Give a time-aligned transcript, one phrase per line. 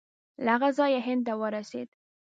[0.45, 1.89] له هغه ځایه هند ته ورسېد.